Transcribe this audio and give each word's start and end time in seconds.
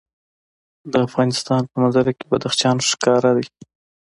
د 0.91 0.93
افغانستان 1.07 1.61
په 1.69 1.75
منظره 1.81 2.11
کې 2.17 2.25
بدخشان 2.31 2.77
ښکاره 2.89 3.31
ده. 3.37 3.45